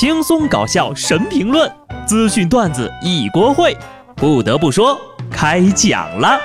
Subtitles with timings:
[0.00, 1.68] 轻松搞笑神评论，
[2.06, 3.76] 资讯段子一锅烩。
[4.14, 4.96] 不得不说，
[5.28, 6.38] 开讲了。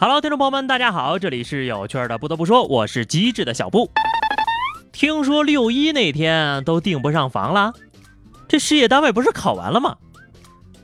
[0.00, 2.16] Hello，听众朋友们，大家好，这里是有趣的。
[2.16, 3.90] 不得不说，我是机智的小布。
[4.90, 7.74] 听说六一那天都订不上房了，
[8.48, 9.96] 这事业单位不是考完了吗？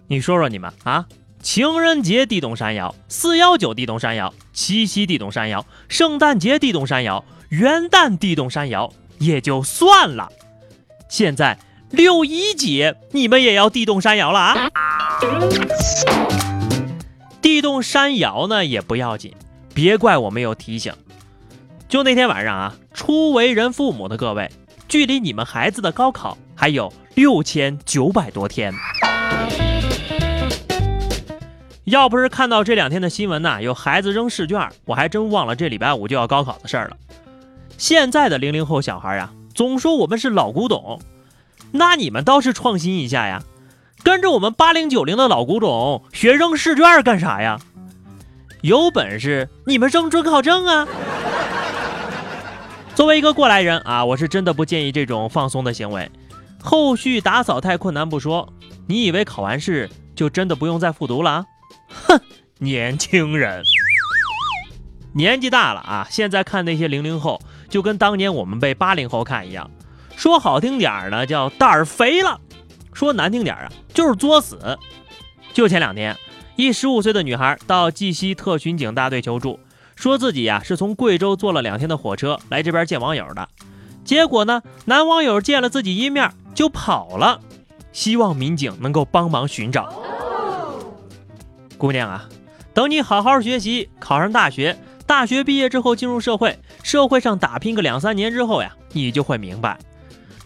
[0.08, 1.06] 你说说你们啊，
[1.42, 10.30] 情人节地动山摇，四幺九地动山摇，七夕地动山摇，圣诞节地动山摇，元旦地动山摇也就算了，
[11.08, 11.58] 现在
[11.90, 14.70] 六一节你们也要地动山摇了啊？
[17.42, 19.34] 地动山摇呢也不要紧，
[19.74, 20.92] 别怪我没有提醒。
[21.88, 24.48] 就那天晚上啊，初为人父母的各位，
[24.86, 28.72] 距离你们孩子的高考还有六千九百多天。
[31.84, 36.96] 要不是看到这两天的新闻呐，有孩子扔试卷，我还真忘了这礼拜五就要高考的事儿了。
[37.76, 41.00] 现在的零零后小孩呀，总说我们是老古董，
[41.72, 43.42] 那你们倒是创新一下呀，
[44.04, 47.58] 跟着我们八零九零的老古董学扔试卷干啥呀？
[48.60, 50.86] 有本事你们扔准考证啊！
[52.94, 56.08] 作为一个过来人啊，我是真的不建议这种放松的行为。
[56.62, 58.48] 后续打扫太困难不说，
[58.86, 61.44] 你以为考完试就真的不用再复读了？
[62.58, 63.62] 年轻人，
[65.14, 66.06] 年纪大了啊！
[66.10, 69.70] 现在看那些零零后，就跟当年我们被八零后看一样。
[70.16, 72.38] 说好听点儿呢，叫胆儿肥了；
[72.92, 74.78] 说难听点儿啊，就是作死。
[75.52, 76.16] 就前两天，
[76.56, 79.58] 一十五岁的女孩到绩溪特巡警大队求助，
[79.96, 83.48] 说自己呀是从贵州坐了两天的火车来这边见网友的，
[84.04, 87.40] 结果呢，男网友见了自己一面就跑了，
[87.92, 89.92] 希望民警能够帮忙寻找。
[91.82, 92.28] 姑娘啊，
[92.72, 99.76] 等你好好学习，考上大学，大学毕业之后进入社会，社会上打拼个两三年之后呀，你就会明白，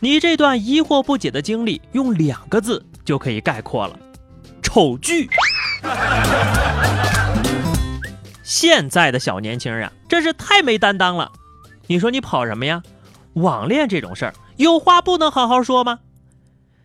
[0.00, 3.98] 你这段疑惑不解的经历，用两个字就可以概括了：
[4.62, 5.28] 丑剧。
[8.42, 11.30] 现在的小年轻啊，真是太没担当了。
[11.86, 12.82] 你说你跑什么呀？
[13.34, 15.98] 网恋这种事儿，有话不能好好说吗？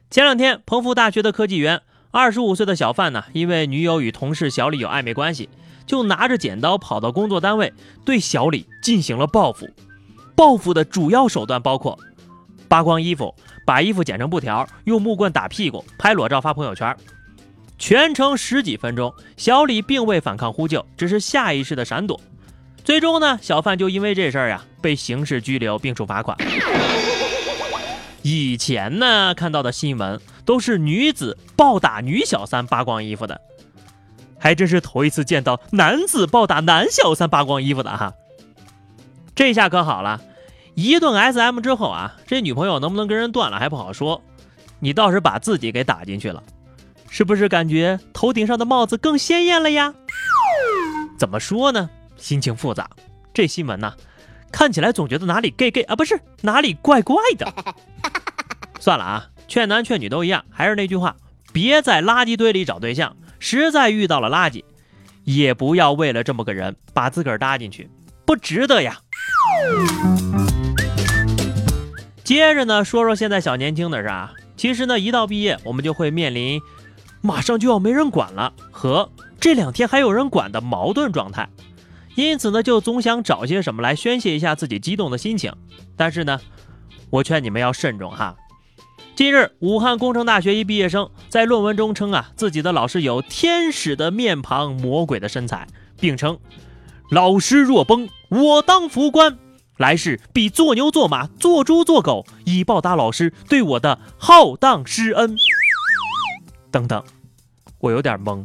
[0.09, 1.83] 前两天，彭福大学的科技园。
[2.11, 5.47] 二十五岁的小范呢，因为女友与同事小李有暧昧关系，
[5.85, 7.73] 就拿着剪刀跑到工作单位，
[8.03, 9.69] 对小李进行了报复。
[10.35, 11.97] 报复的主要手段包括
[12.67, 13.33] 扒光衣服，
[13.65, 16.95] 把衣服剪成布条，用木棍打屁股，拍裸照发朋友圈。
[17.79, 22.19] 全程十几分钟，小李并未反抗呼救，只是下意识的闪躲。
[22.83, 26.37] 最终呢，小范就因为这事儿呀，被刑事拘留并处罚款。
[28.21, 33.39] 以前呢，看到的新闻都是女子暴打女小三扒光衣服的，
[34.39, 38.13] 还真是头一次见到男子暴打男小三扒光衣服的哈。
[39.35, 40.21] 这下可好了，
[40.75, 44.21] 一顿 SM 之后啊，这女朋友能不能跟人断了还不好说，
[44.79, 46.43] 你倒是把自己给打进去了，
[47.09, 49.93] 是不是感觉头顶上的帽子更鲜艳了呀？
[51.17, 51.89] 怎么说呢？
[52.17, 52.89] 心情复杂。
[53.33, 53.93] 这新闻呢？
[54.51, 57.47] 看起来总觉得哪里 gay gay 啊，不是哪里怪怪的。
[58.79, 61.13] 算了啊，劝男劝女都一样，还是那句话，
[61.51, 63.17] 别在垃圾堆里找对象。
[63.37, 64.63] 实在遇到了垃圾，
[65.25, 67.89] 也不要为了这么个人把自个儿搭进去，
[68.25, 68.97] 不值得呀。
[72.23, 74.31] 接着呢，说说现在小年轻的啥？
[74.55, 76.61] 其实呢，一到毕业，我们就会面临
[77.19, 81.49] 马上就要没人管了和这两天还有人管的矛盾状态。
[82.15, 85.53] 因此呢，就总想找些什么来宣泄一下自己激动的心情。
[85.97, 86.39] 但是呢，
[87.09, 88.33] 我劝你们要慎重哈。
[89.13, 95.67] 近日，武汉工程大学一毕业生在论文中称啊，自己的老师有天使的面庞、魔鬼的身材，
[95.99, 96.39] 并称
[97.11, 99.37] ：“老师若崩，我当副官，
[99.77, 105.35] 来世必做牛做马、做猪做狗，以报答老师对我的浩荡师恩。”
[106.71, 107.03] 等等，
[107.79, 108.43] 我有点懵。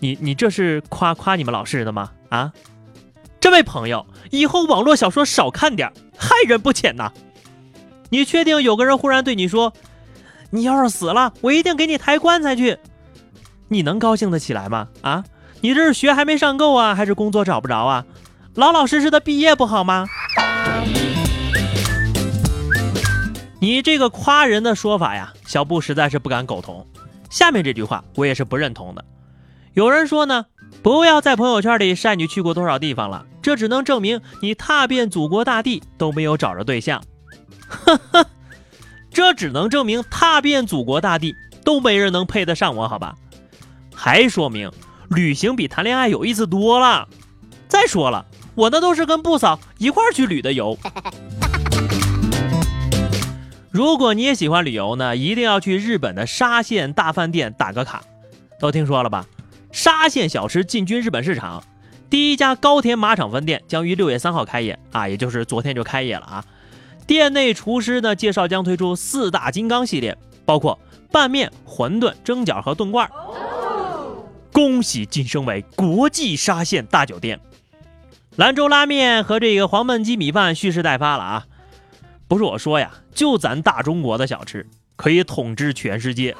[0.00, 2.12] 你你这是夸夸你们老师的吗？
[2.28, 2.52] 啊？
[3.40, 7.10] 这位朋友，以后网络小说少看点，害人不浅呐！
[8.10, 9.72] 你确定有个人忽然对你说
[10.50, 12.78] ：“你要是死了，我一定给你抬棺材去。”
[13.68, 14.88] 你能高兴得起来吗？
[15.02, 15.24] 啊？
[15.60, 18.04] 你这是学还没上够啊，还是工作找不着啊？
[18.54, 20.06] 老老实实的毕业不好吗？
[23.60, 26.86] 你这个夸人的说法呀，小布实在是不敢苟同。
[27.28, 29.04] 下面这句话我也是不认同的。
[29.74, 30.46] 有人说呢。
[30.82, 37.02] 不要在朋友圈里晒你去过多少地方了，这只能证明你踏遍祖国大地都没有找着对象。
[37.68, 38.26] 呵呵，
[39.10, 41.34] 这只能证明踏遍祖国大地
[41.64, 43.14] 都没人能配得上我，好吧？
[43.94, 44.70] 还说明
[45.08, 47.08] 旅行比谈恋爱有意思多了。
[47.68, 48.24] 再说了，
[48.54, 50.78] 我那都是跟布嫂一块儿去旅的游。
[53.70, 58.02] 如果你也喜欢旅游呢，一定要去日本的沙县大饭店打个卡。
[58.58, 59.26] 都听说了吧？
[59.70, 61.62] 沙县小吃进军日本市场，
[62.08, 66.44] 第一家高田马场分店将于六月三号开业啊，也就是昨天就开业了啊。
[67.08, 70.14] 店内厨师呢介绍将推出四大金刚系列，
[70.44, 70.78] 包括
[71.10, 73.10] 拌面、馄饨、蒸饺和炖罐。
[74.52, 77.40] 恭喜晋升为国际沙县大酒店。
[78.36, 81.46] 兰州拉面和这个黄焖鸡米饭蓄势待发了啊！
[82.28, 86.36] 不是我说呀，就咱大中国的小吃可以统治全世界。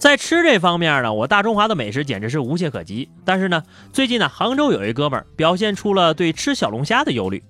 [0.00, 3.10] 在吃这方面呢，我大中华的美食简直是无懈可击。
[3.22, 3.62] 但是呢，
[3.92, 7.44] 最近呢，杭州有一哥们儿表现出了对吃小龙虾的忧虑。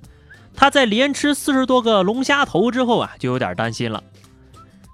[0.52, 4.02] 他在连吃四十多个龙虾头之后啊，就有点担心了。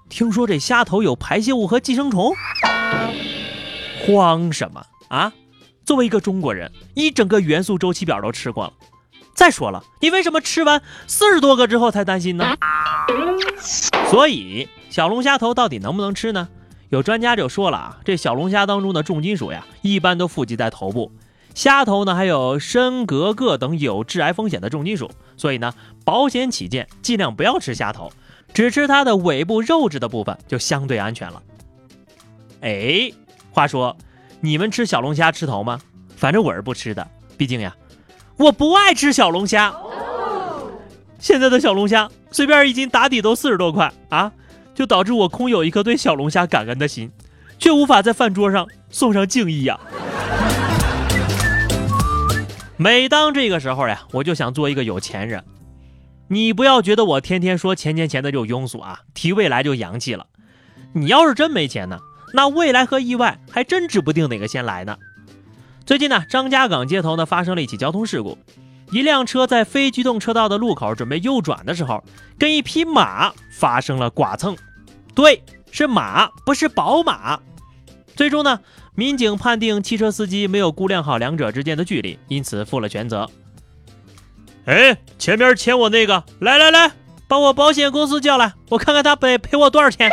[0.07, 2.31] 听说这虾头有排泄物和寄生虫，
[4.05, 5.33] 慌什么啊？
[5.83, 8.73] 作为一个中国人，一整个元素周期表都吃过了。
[9.33, 12.55] 再说了，你为什么吃完四十多个之后才担心呢？
[14.11, 16.47] 所以，小龙虾头到底能不能吃呢？
[16.89, 21.11] 有专家就说了啊，这小龙虾当中的重金属呀，一般都富集在头部。
[21.53, 25.73] 虾头呢，还有砷、镉、铬等有致癌风险的重金属，所以呢，
[26.05, 28.11] 保险起见，尽量不要吃虾头，
[28.53, 31.41] 只吃它的尾部肉质的部分就相对安全了。
[32.61, 33.11] 哎，
[33.51, 33.97] 话说，
[34.39, 35.81] 你们吃小龙虾吃头吗？
[36.15, 37.05] 反正我是不吃的，
[37.37, 37.75] 毕竟呀，
[38.37, 39.75] 我不爱吃小龙虾。
[41.19, 44.31] 现在的小龙虾随便一斤打底都四十多块啊！
[44.77, 47.11] 就导致我空有一颗对小龙虾感恩的心，
[47.57, 49.79] 却无法在饭桌上送上敬意呀。
[52.77, 55.43] 每当这个时候呀，我就想做一个有钱人。
[56.27, 60.27] 你不要觉得我天天说钱钱钱的就庸俗啊，提未来就洋气了。
[60.93, 61.97] 你要是真没钱呢，
[62.33, 64.95] 那未来和意外还真指不定哪个先来呢。
[65.87, 68.37] 最近呢，张家港街头呢发生了一起交通事故。
[68.91, 72.03] 一辆车在非机动车道的路口准备右转的时候，
[72.37, 74.55] 跟一匹马发生了剐蹭。
[75.17, 77.39] 对，是马，不是宝马。
[78.15, 78.59] 最终呢，
[78.93, 83.27] 民警判定汽车司机没有估量好两者之间的距离，因此负了全责。
[84.65, 86.91] 哎，前面牵我那个，来来来，
[87.27, 90.07] 把我保险公司叫来，我看看他赔赔我多少钱。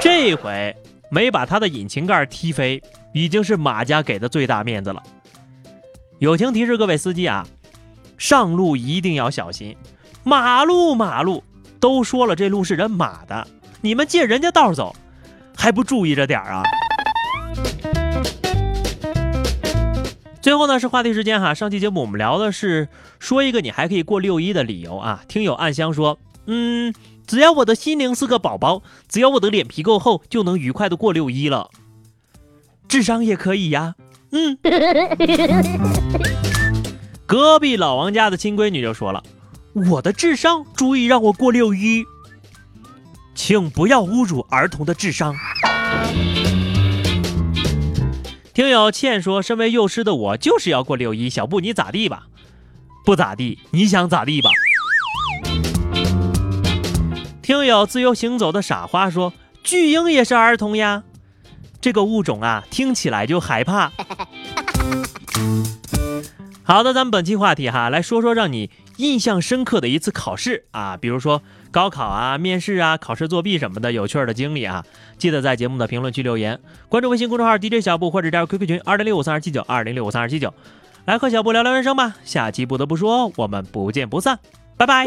[0.00, 0.74] 这回
[1.08, 2.82] 没把他的引擎盖踢飞，
[3.12, 5.00] 已经是马家给的最大面子了。
[6.18, 7.46] 友情提示各位司机啊，
[8.18, 9.76] 上路一定要小心，
[10.24, 11.44] 马路马路
[11.84, 13.46] 都说了这路是人马的，
[13.82, 14.96] 你们借人家道走，
[15.54, 16.62] 还不注意着点儿啊？
[20.40, 22.88] 最后呢是话题时间哈，上期节目我们聊的是
[23.18, 25.22] 说一个你还可以过六一的理由啊。
[25.28, 26.94] 听友暗香说，嗯，
[27.26, 31.68] 只要我的心灵是个宝宝，只要我的脸皮够厚，就能愉快的过六一了。
[32.88, 33.94] 智商也可以呀。
[34.30, 34.56] 嗯，
[37.28, 39.22] 隔壁老王家的亲闺女就说了
[39.74, 42.04] ：“我的智商足以让我过六一，
[43.34, 45.34] 请不要侮辱儿童的智商。”
[48.54, 52.28] 听友倩说：“身为幼师的我就是要过六一，小布你咋地吧？
[53.04, 54.48] 不咋地，你想咋地吧？”
[57.42, 59.32] 听友自由行走的傻花说
[59.64, 61.02] ：“巨婴也是儿童呀。”
[61.82, 63.90] 这个物种啊，听起来就害怕。
[66.62, 74.84] 好的，咱们本期话题哈，来说说让你印象深刻的一次考试啊，比如说高考啊、面试啊、考试作弊什么的有趣的经历啊，
[75.18, 76.58] 记得在节目的评论区留言，
[76.88, 80.52] 关注微信公众号 DJ 小布或者加入 QQ 群二零六五三二七九二零六五三二七九，
[81.04, 82.16] 来和小布聊聊人生吧。
[82.24, 84.38] 下期不得不说，我们不见不散，
[84.76, 85.04] 拜拜。